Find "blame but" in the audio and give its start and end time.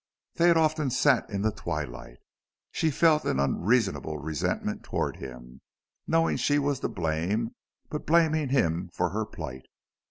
6.89-8.07